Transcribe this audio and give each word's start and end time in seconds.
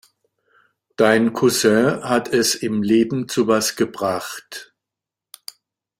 Dein 0.95 1.31
Cousin 1.31 2.03
hat 2.03 2.27
es 2.29 2.55
im 2.55 2.81
Leben 2.81 3.29
zu 3.29 3.45
was 3.47 3.75
gebracht. 3.75 4.73